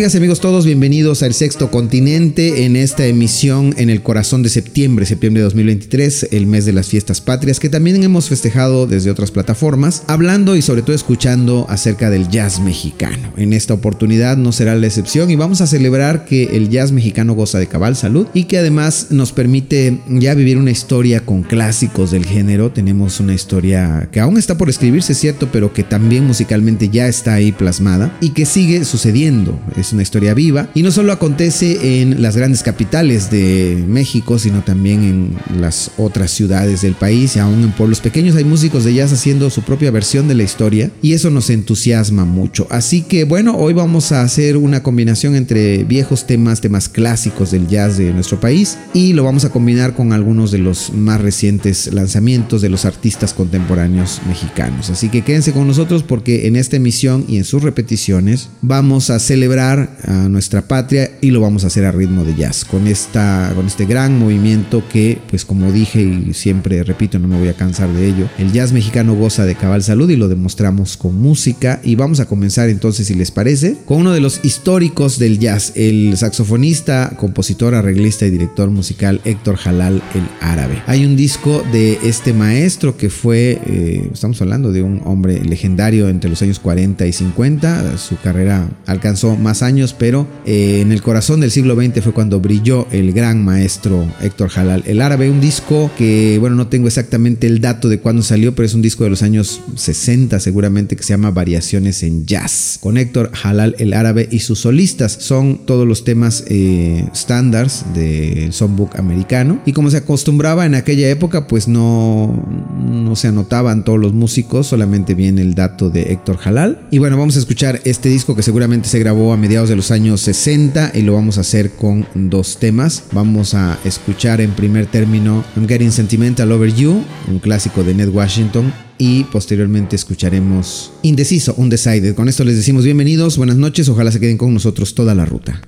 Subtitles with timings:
[0.00, 4.48] Amigas y amigos todos, bienvenidos al Sexto Continente en esta emisión en el corazón de
[4.48, 9.10] septiembre, septiembre de 2023, el mes de las fiestas patrias, que también hemos festejado desde
[9.10, 13.34] otras plataformas, hablando y sobre todo escuchando acerca del jazz mexicano.
[13.36, 17.34] En esta oportunidad no será la excepción y vamos a celebrar que el jazz mexicano
[17.34, 22.10] goza de cabal salud y que además nos permite ya vivir una historia con clásicos
[22.10, 22.72] del género.
[22.72, 27.34] Tenemos una historia que aún está por escribirse, cierto, pero que también musicalmente ya está
[27.34, 32.22] ahí plasmada y que sigue sucediendo es una historia viva y no solo acontece en
[32.22, 37.62] las grandes capitales de México, sino también en las otras ciudades del país y aún
[37.62, 41.12] en pueblos pequeños hay músicos de jazz haciendo su propia versión de la historia y
[41.12, 42.66] eso nos entusiasma mucho.
[42.70, 47.68] Así que bueno, hoy vamos a hacer una combinación entre viejos temas, temas clásicos del
[47.68, 51.92] jazz de nuestro país y lo vamos a combinar con algunos de los más recientes
[51.92, 54.90] lanzamientos de los artistas contemporáneos mexicanos.
[54.90, 59.18] Así que quédense con nosotros porque en esta emisión y en sus repeticiones vamos a
[59.18, 63.52] celebrar a nuestra patria y lo vamos a hacer a ritmo de jazz, con, esta,
[63.54, 67.54] con este gran movimiento que, pues como dije y siempre repito, no me voy a
[67.54, 71.80] cansar de ello, el jazz mexicano goza de cabal salud y lo demostramos con música.
[71.82, 75.72] Y vamos a comenzar entonces, si les parece, con uno de los históricos del jazz,
[75.76, 80.82] el saxofonista, compositor, arreglista y director musical Héctor Jalal el Árabe.
[80.86, 86.08] Hay un disco de este maestro que fue, eh, estamos hablando de un hombre legendario
[86.08, 91.02] entre los años 40 y 50, su carrera alcanzó más años, pero eh, en el
[91.02, 95.30] corazón del siglo XX fue cuando brilló el gran maestro Héctor Halal el árabe.
[95.30, 98.82] Un disco que, bueno, no tengo exactamente el dato de cuándo salió, pero es un
[98.82, 103.74] disco de los años 60 seguramente que se llama Variaciones en Jazz, con Héctor Halal
[103.78, 105.12] el árabe y sus solistas.
[105.12, 109.60] Son todos los temas eh, estándares del songbook americano.
[109.66, 112.44] Y como se acostumbraba en aquella época, pues no,
[112.86, 116.86] no se anotaban todos los músicos, solamente viene el dato de Héctor Halal.
[116.90, 119.90] Y bueno, vamos a escuchar este disco que seguramente se grabó a mediados de los
[119.90, 123.02] años 60 y lo vamos a hacer con dos temas.
[123.10, 128.10] Vamos a escuchar en primer término I'm Getting Sentimental Over You, un clásico de Ned
[128.10, 132.14] Washington, y posteriormente escucharemos Indeciso, Undecided.
[132.14, 135.60] Con esto les decimos bienvenidos, buenas noches, ojalá se queden con nosotros toda la ruta.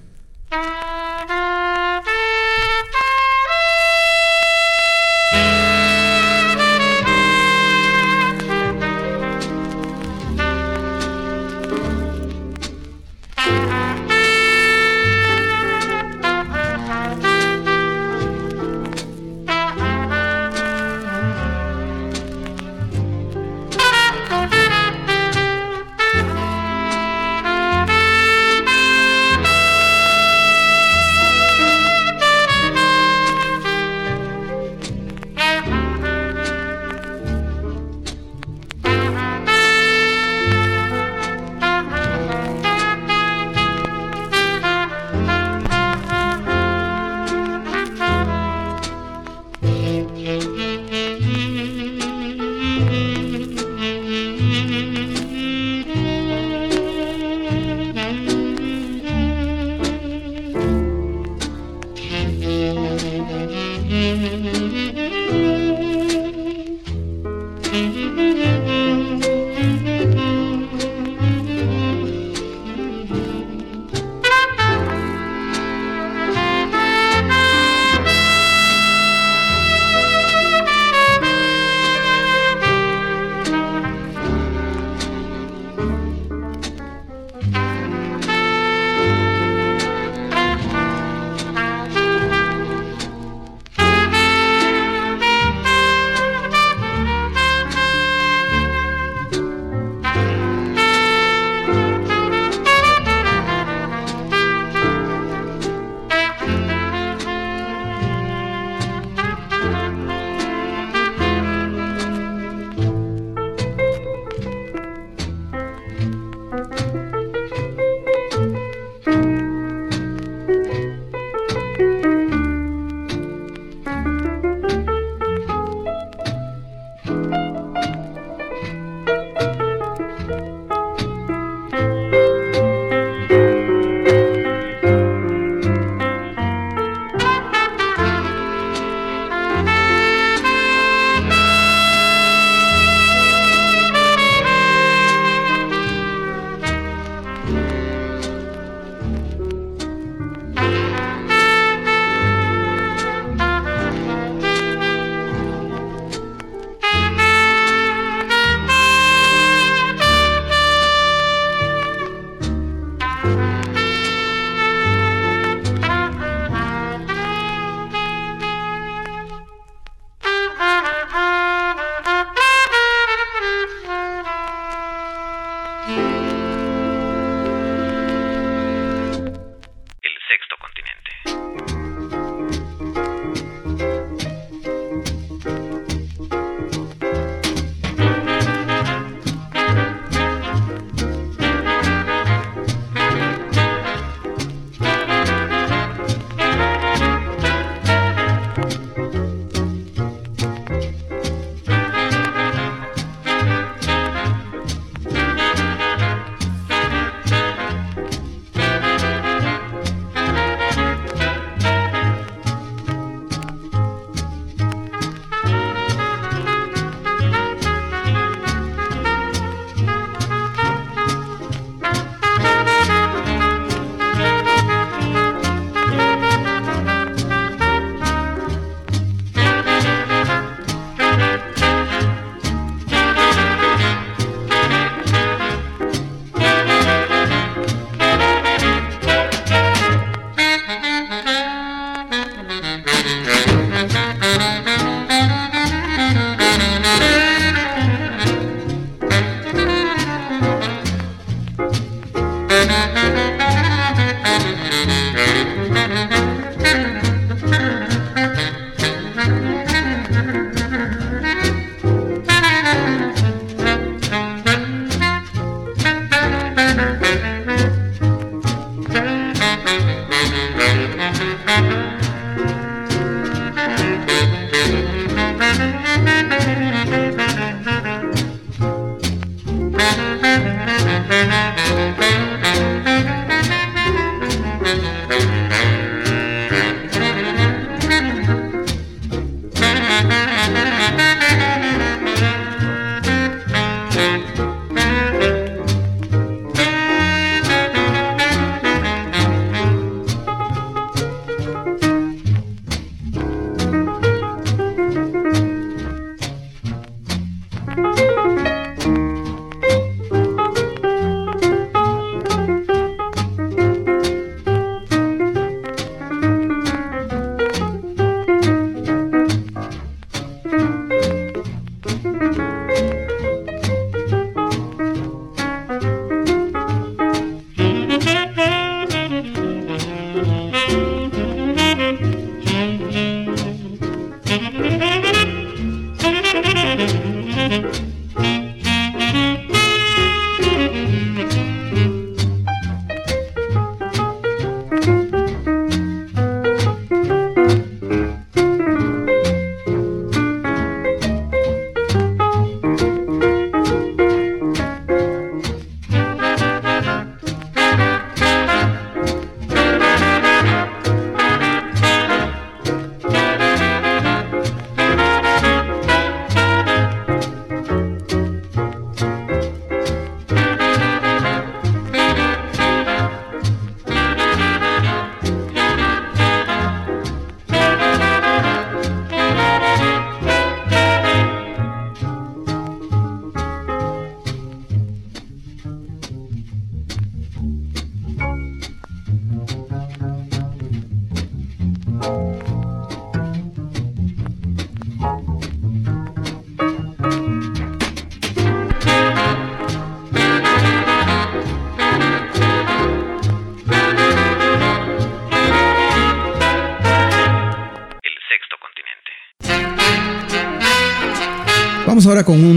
[412.25, 412.52] Con un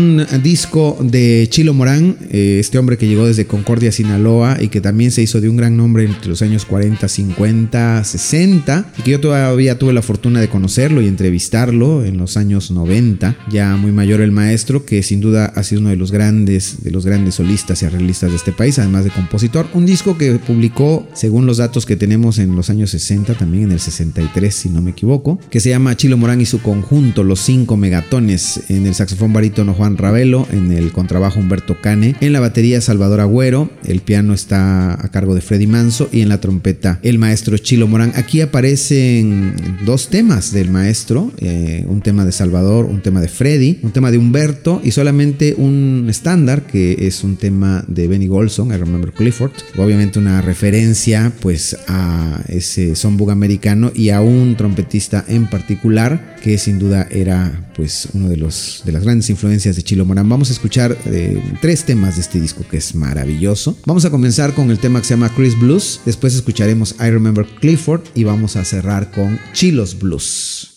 [0.45, 5.09] disco de Chilo Morán, eh, este hombre que llegó desde Concordia, Sinaloa y que también
[5.09, 9.19] se hizo de un gran nombre entre los años 40, 50, 60 y que yo
[9.19, 14.21] todavía tuve la fortuna de conocerlo y entrevistarlo en los años 90, ya muy mayor
[14.21, 17.81] el maestro, que sin duda ha sido uno de los grandes, de los grandes solistas
[17.81, 19.65] y arreglistas de este país, además de compositor.
[19.73, 23.71] Un disco que publicó, según los datos que tenemos en los años 60, también en
[23.71, 27.39] el 63, si no me equivoco, que se llama Chilo Morán y su conjunto, Los
[27.39, 32.39] Cinco Megatones, en el saxofón barítono Juan Ravelo, en el contrabajo Humberto Cane, en la
[32.39, 36.99] batería Salvador Agüero, el piano está a cargo de Freddy Manso y en la trompeta
[37.03, 38.11] el maestro Chilo Morán.
[38.15, 43.79] Aquí aparecen dos temas del maestro, eh, un tema de Salvador, un tema de Freddy,
[43.81, 48.69] un tema de Humberto y solamente un estándar que es un tema de Benny Golson,
[48.73, 55.23] I Remember Clifford, obviamente una referencia pues a ese songbook americano y a un trompetista
[55.27, 59.83] en particular que sin duda era pues uno de los de las grandes influencias de
[59.83, 60.14] Chilo Morán.
[60.23, 63.77] Vamos a escuchar eh, tres temas de este disco que es maravilloso.
[63.85, 67.45] Vamos a comenzar con el tema que se llama Chris Blues, después escucharemos I Remember
[67.59, 70.73] Clifford y vamos a cerrar con Chilos Blues.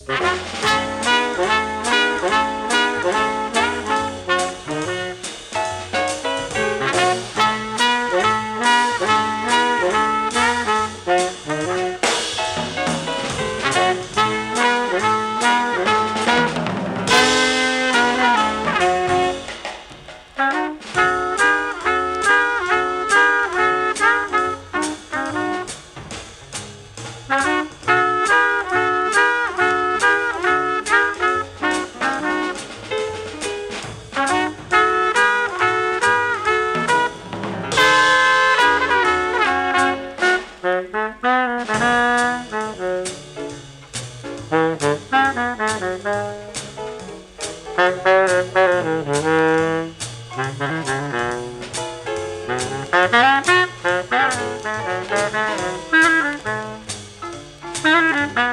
[53.01, 53.47] Thank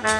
[0.04, 0.15] you.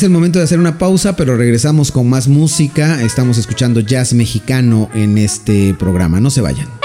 [0.00, 3.02] Es el momento de hacer una pausa, pero regresamos con más música.
[3.02, 6.20] Estamos escuchando jazz mexicano en este programa.
[6.20, 6.79] No se vayan.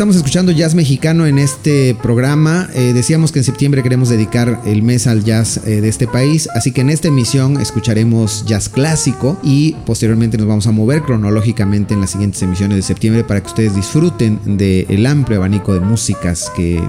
[0.00, 2.70] Estamos escuchando jazz mexicano en este programa.
[2.72, 6.48] Eh, decíamos que en septiembre queremos dedicar el mes al jazz eh, de este país,
[6.54, 11.92] así que en esta emisión escucharemos jazz clásico y posteriormente nos vamos a mover cronológicamente
[11.92, 16.50] en las siguientes emisiones de septiembre para que ustedes disfruten del amplio abanico de músicas
[16.56, 16.82] que eh,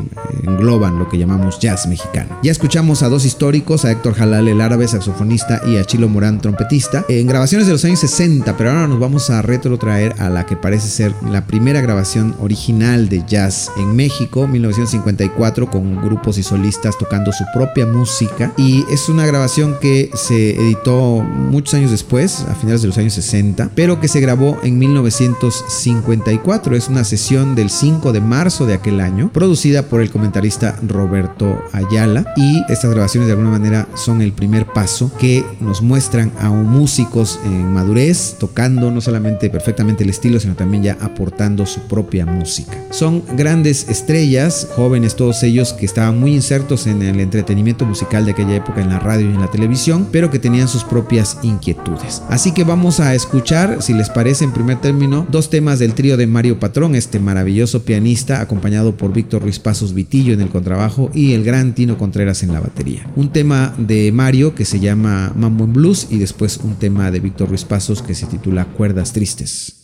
[0.43, 2.39] engloban lo que llamamos jazz mexicano.
[2.43, 6.39] Ya escuchamos a dos históricos, a Héctor Jalal, el árabe saxofonista, y a Chilo Morán,
[6.39, 10.45] trompetista, en grabaciones de los años 60, pero ahora nos vamos a retrotraer a la
[10.45, 16.37] que parece ser la primera grabación original original de jazz en México, 1954, con grupos
[16.37, 18.53] y solistas tocando su propia música.
[18.57, 23.13] Y es una grabación que se editó muchos años después, a finales de los años
[23.13, 26.75] 60, pero que se grabó en 1954.
[26.75, 31.61] Es una sesión del 5 de marzo de aquel año, producida por el comentarista Roberto
[31.71, 32.33] Ayala.
[32.35, 37.39] Y estas grabaciones de alguna manera son el primer paso que nos muestran a músicos
[37.45, 42.77] en madurez, tocando no solamente perfectamente el estilo, sino también ya aportando su propia música.
[42.91, 48.31] Son grandes estrellas, jóvenes todos ellos que estaban muy insertos en el entretenimiento musical de
[48.31, 52.21] aquella época en la radio y en la televisión, pero que tenían sus propias inquietudes.
[52.29, 56.17] Así que vamos a escuchar, si les parece en primer término, dos temas del trío
[56.17, 61.09] de Mario Patrón, este maravilloso pianista acompañado por Víctor Ruiz Pasos Vitillo en el contrabajo
[61.13, 63.09] y el gran Tino Contreras en la batería.
[63.15, 67.21] Un tema de Mario que se llama Mambo en Blues y después un tema de
[67.21, 69.75] Víctor Ruiz Pasos que se titula Cuerdas Tristes.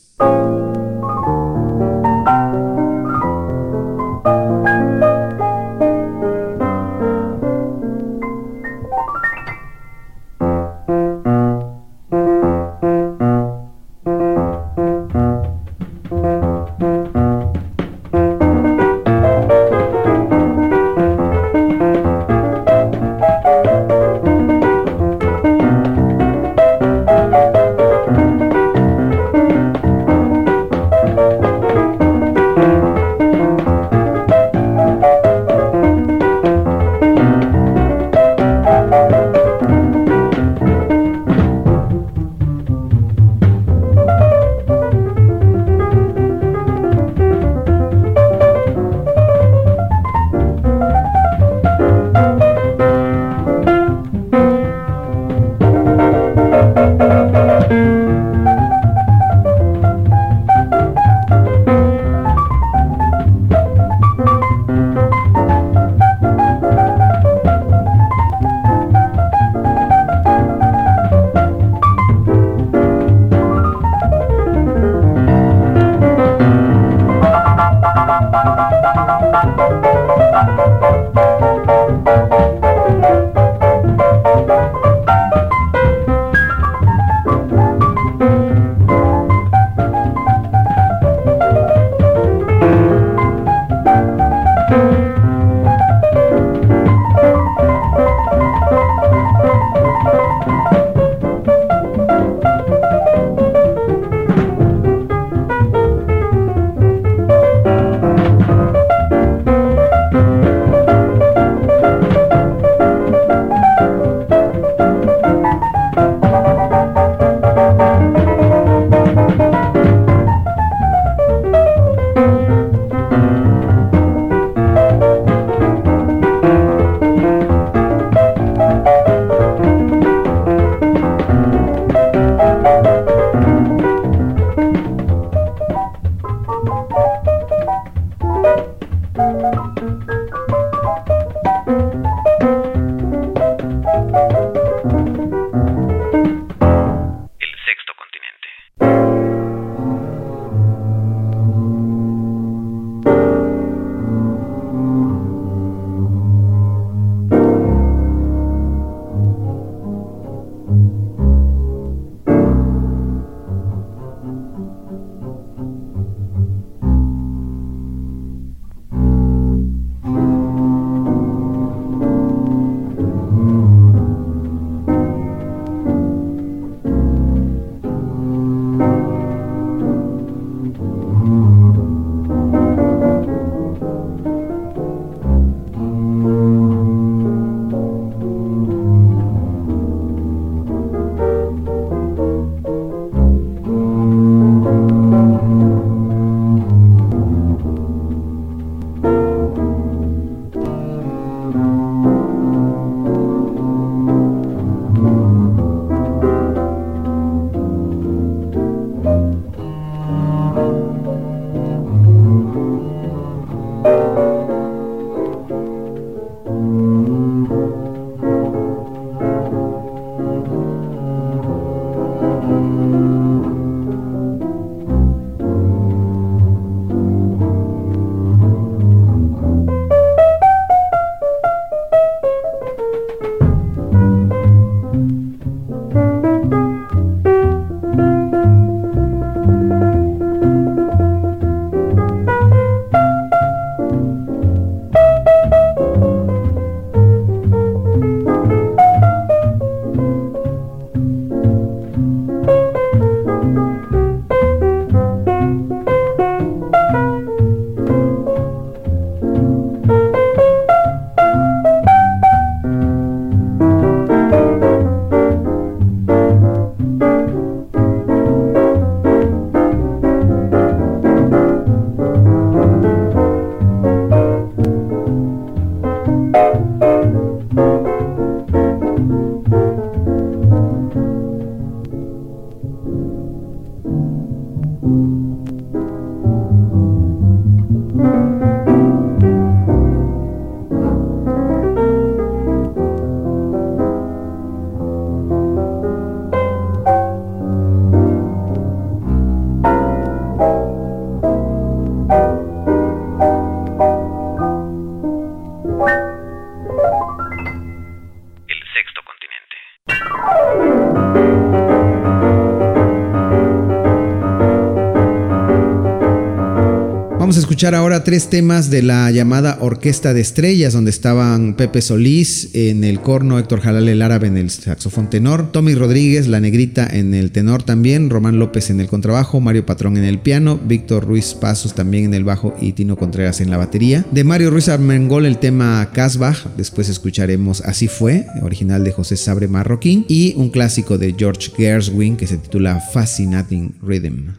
[317.57, 322.83] Escuchar ahora tres temas de la llamada Orquesta de Estrellas, donde estaban Pepe Solís en
[322.83, 327.15] el corno, Héctor Jalal el árabe en el saxofón tenor, Tommy Rodríguez, la negrita en
[327.15, 331.33] el tenor también, Román López en el contrabajo, Mario Patrón en el piano, Víctor Ruiz
[331.33, 334.05] Pasos también en el bajo y Tino Contreras en la batería.
[334.11, 339.47] De Mario Ruiz Armengol el tema Casbah, después escucharemos Así fue, original de José Sabre
[339.47, 344.35] Marroquín, y un clásico de George Gershwin que se titula Fascinating Rhythm.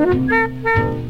[0.00, 1.09] Thank you.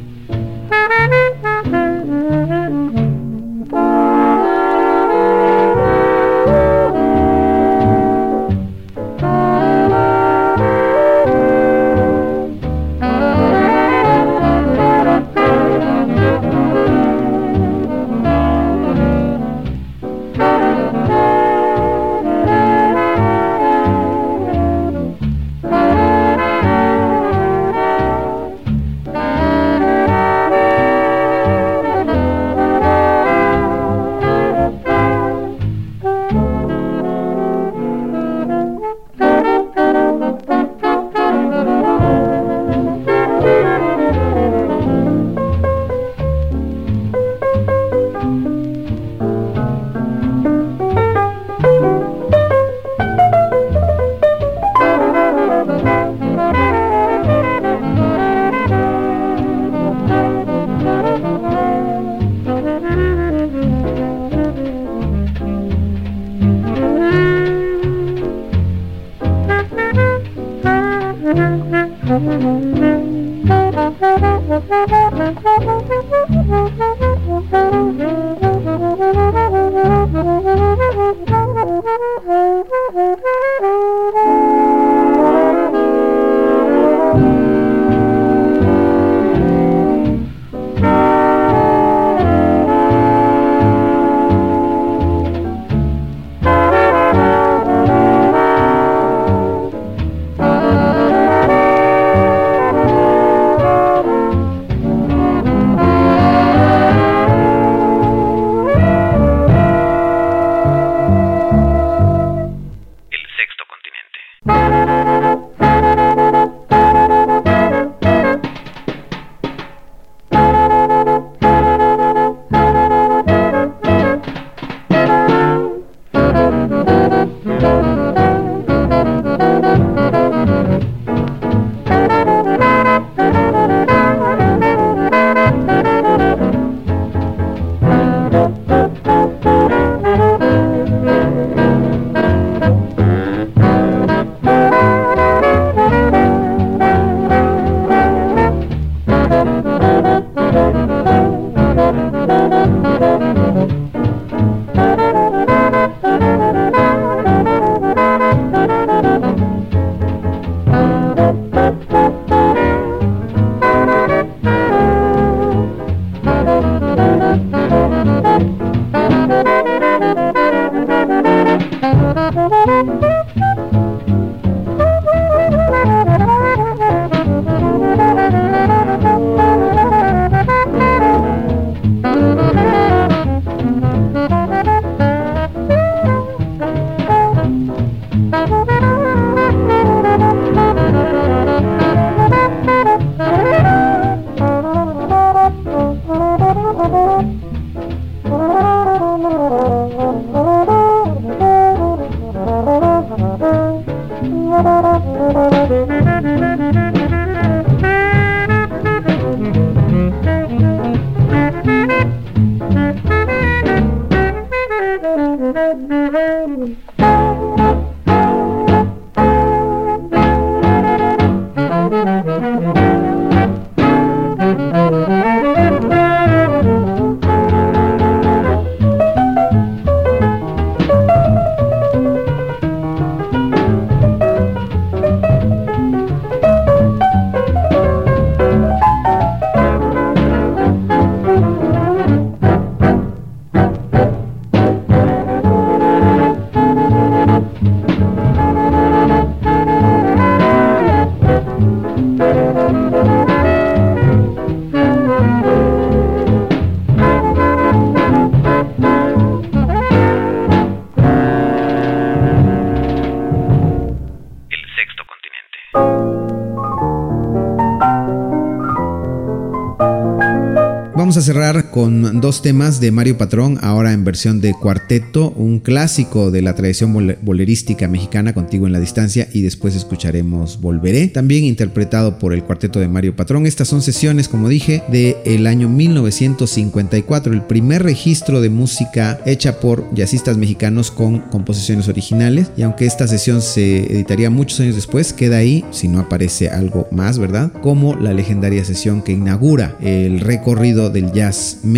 [271.20, 276.42] Cerrar con dos temas de Mario Patrón, ahora en versión de cuarteto, un clásico de
[276.42, 282.34] la tradición bolerística mexicana, Contigo en la Distancia, y después escucharemos Volveré, también interpretado por
[282.34, 283.46] el cuarteto de Mario Patrón.
[283.46, 289.58] Estas son sesiones, como dije, del el año 1954, el primer registro de música hecha
[289.58, 295.14] por jazzistas mexicanos con composiciones originales, y aunque esta sesión se editaría muchos años después,
[295.14, 297.50] queda ahí, si no aparece algo más, ¿verdad?
[297.62, 301.69] Como la legendaria sesión que inaugura el recorrido del jazz mexicano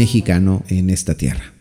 [0.68, 1.53] en esta tierra.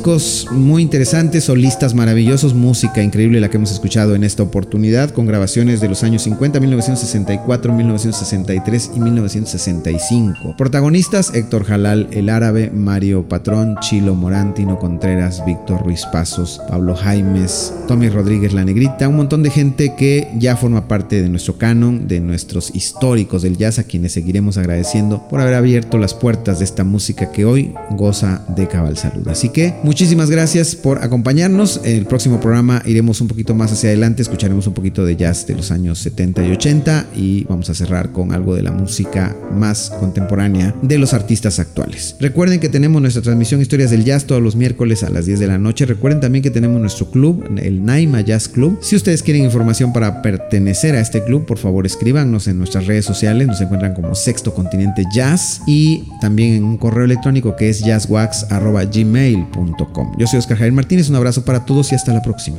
[0.00, 5.26] Discos muy interesantes, solistas maravillosos, música increíble la que hemos escuchado en esta oportunidad, con
[5.26, 10.54] grabaciones de los años 50, 1964, 1963 y 1965.
[10.56, 17.74] Protagonistas: Héctor Jalal, El Árabe, Mario Patrón, Chilo Morantino Contreras, Víctor Ruiz Pasos, Pablo Jaimes,
[17.86, 22.08] Tommy Rodríguez La Negrita, un montón de gente que ya forma parte de nuestro canon,
[22.08, 26.64] de nuestros históricos del jazz, a quienes seguiremos agradeciendo por haber abierto las puertas de
[26.64, 29.28] esta música que hoy goza de cabal salud.
[29.28, 31.80] Así que muchísimas gracias por acompañarnos.
[31.82, 35.48] En el próximo programa iremos un poquito más hacia adelante, escucharemos un poquito de jazz
[35.48, 39.36] de los años 70 y 80 y vamos a cerrar con algo de la música
[39.52, 42.14] más contemporánea de los artistas actuales.
[42.20, 45.48] Recuerden que tenemos nuestra transmisión Historias del Jazz todos los miércoles a las 10 de
[45.48, 45.86] la noche.
[45.86, 48.78] Recuerden también que tenemos nuestro club, el Naima Jazz Club.
[48.82, 53.06] Si ustedes quieren información para pertenecer a este club, por favor escríbanos en nuestras redes
[53.06, 53.48] sociales.
[53.48, 59.79] Nos encuentran como Sexto Continente Jazz y también en un correo electrónico que es jazzwax.gmail.com.
[60.18, 61.08] Yo soy Oscar Javier Martínez.
[61.10, 62.58] Un abrazo para todos y hasta la próxima.